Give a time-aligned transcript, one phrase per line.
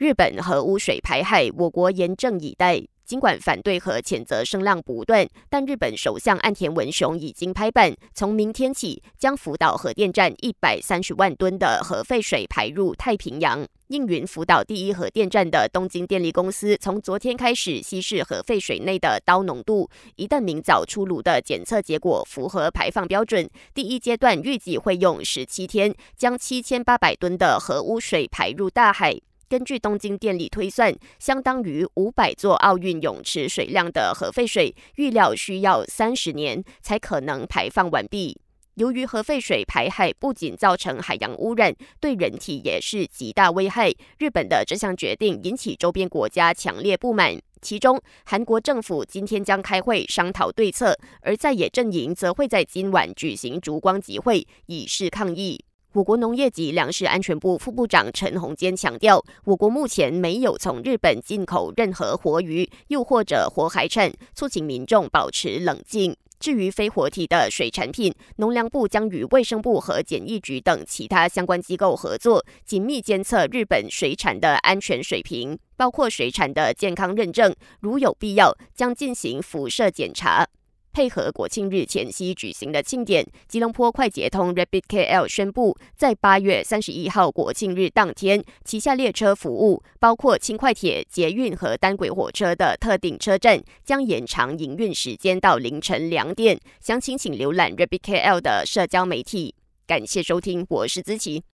[0.00, 2.82] 日本核污水排海，我国严阵以待。
[3.04, 13.62] 尽管反对和谴责声浪不断，但日本首相岸田文雄已经拍板，从明天起将福岛核电站一百三十万吨的核废水排入太平洋。
[13.88, 29.20] 应云福岛第一核电站的东京电力公司从昨天开始稀释核废水内的氘浓度，一旦明早出炉的检测结果符合排放标准，第一阶段预计会用十七天将七千八百吨的核污水排入大海。
[29.50, 38.40] 根据东京电力推算，相当于五百座奥运泳池水量的核废水，预料需要三十年才可能排放完毕。
[38.74, 43.92] 由于核废水排海不仅造成海洋污染，对人体也是极大危害。
[44.18, 55.64] 日本的这项决定引起周边国家强烈不满，其中韩国政府今天将开会商讨对策，而在野阵营则会在今晚举行烛光集会，以示抗议。
[55.92, 66.16] 我国农业及粮食安全部副部长陈宏坚强调，我国目前没有从日本进口任何活鱼，又或者活海产，促请民众保持冷静。
[66.38, 80.46] 至于非活体的水产品，农粮部将与卫生部和检疫局等其他相关机构合作，紧密监测日本水产的安全水平，包括水产的健康认证，如有必要，将进行辐射检查。
[80.92, 96.58] 配合国庆日前夕举行的庆典，吉隆坡快捷通 Rapid KL 宣布，在八月三十一号国庆日当天，旗下列车服务包括轻快铁、捷运和单轨火车的特定车站将延长营运时间到凌晨两点。
[96.80, 99.54] 详情请浏览 Rapid KL 的社交媒体。
[99.86, 101.42] 感谢收听，我是资琪。